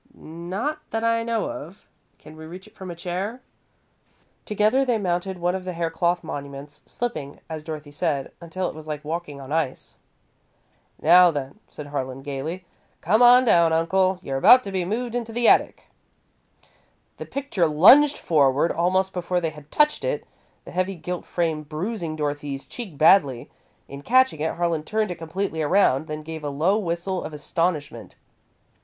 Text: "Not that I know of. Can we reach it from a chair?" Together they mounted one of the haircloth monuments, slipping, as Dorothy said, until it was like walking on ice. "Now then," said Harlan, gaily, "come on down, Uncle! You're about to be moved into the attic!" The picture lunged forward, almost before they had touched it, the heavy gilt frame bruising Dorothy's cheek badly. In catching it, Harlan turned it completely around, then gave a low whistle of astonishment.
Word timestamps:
"Not 0.15 0.79
that 0.89 1.03
I 1.03 1.21
know 1.21 1.45
of. 1.51 1.85
Can 2.17 2.35
we 2.35 2.47
reach 2.47 2.65
it 2.65 2.73
from 2.75 2.89
a 2.89 2.95
chair?" 2.95 3.39
Together 4.45 4.83
they 4.83 4.97
mounted 4.97 5.37
one 5.37 5.53
of 5.53 5.63
the 5.63 5.73
haircloth 5.73 6.23
monuments, 6.23 6.81
slipping, 6.87 7.39
as 7.47 7.61
Dorothy 7.63 7.91
said, 7.91 8.31
until 8.41 8.67
it 8.67 8.73
was 8.73 8.87
like 8.87 9.05
walking 9.05 9.39
on 9.39 9.51
ice. 9.51 9.97
"Now 10.99 11.29
then," 11.29 11.59
said 11.69 11.85
Harlan, 11.85 12.23
gaily, 12.23 12.65
"come 12.99 13.21
on 13.21 13.45
down, 13.45 13.73
Uncle! 13.73 14.17
You're 14.23 14.39
about 14.39 14.63
to 14.63 14.71
be 14.71 14.85
moved 14.85 15.13
into 15.13 15.31
the 15.31 15.47
attic!" 15.47 15.83
The 17.17 17.25
picture 17.27 17.67
lunged 17.67 18.17
forward, 18.17 18.71
almost 18.71 19.13
before 19.13 19.39
they 19.39 19.51
had 19.51 19.69
touched 19.69 20.03
it, 20.03 20.25
the 20.65 20.71
heavy 20.71 20.95
gilt 20.95 21.27
frame 21.27 21.61
bruising 21.61 22.15
Dorothy's 22.15 22.65
cheek 22.65 22.97
badly. 22.97 23.51
In 23.87 24.01
catching 24.01 24.39
it, 24.39 24.55
Harlan 24.55 24.81
turned 24.81 25.11
it 25.11 25.19
completely 25.19 25.61
around, 25.61 26.07
then 26.07 26.23
gave 26.23 26.43
a 26.43 26.49
low 26.49 26.79
whistle 26.79 27.23
of 27.23 27.33
astonishment. 27.33 28.15